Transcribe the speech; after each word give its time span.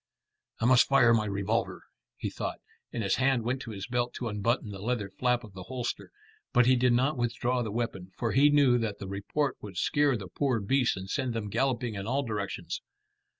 "I 0.59 0.65
must 0.65 0.87
fire 0.87 1.13
my 1.13 1.25
revolver," 1.25 1.83
he 2.17 2.31
thought, 2.31 2.59
and 2.91 3.03
his 3.03 3.17
hand 3.17 3.43
went 3.43 3.61
to 3.61 3.69
his 3.69 3.85
belt 3.85 4.15
to 4.15 4.29
unbutton 4.29 4.71
the 4.71 4.81
leather 4.81 5.11
flap 5.11 5.43
of 5.43 5.53
the 5.53 5.61
holster; 5.65 6.09
but 6.53 6.65
he 6.65 6.75
did 6.75 6.93
not 6.93 7.19
withdraw 7.19 7.61
the 7.61 7.69
weapon, 7.71 8.11
for 8.17 8.31
he 8.31 8.49
knew 8.49 8.79
that 8.79 8.97
the 8.97 9.07
report 9.07 9.57
would 9.61 9.77
scare 9.77 10.17
the 10.17 10.27
poor 10.27 10.59
beasts 10.59 10.97
and 10.97 11.07
send 11.11 11.35
them 11.35 11.49
galloping 11.51 11.93
in 11.93 12.07
all 12.07 12.23
directions. 12.23 12.81